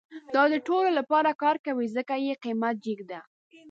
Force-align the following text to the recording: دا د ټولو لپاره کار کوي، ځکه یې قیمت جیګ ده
دا 0.33 0.43
د 0.53 0.55
ټولو 0.67 0.89
لپاره 0.99 1.29
کار 1.41 1.55
کوي، 1.65 1.85
ځکه 1.95 2.13
یې 2.25 2.33
قیمت 2.43 2.75
جیګ 2.83 2.99
ده 3.11 3.19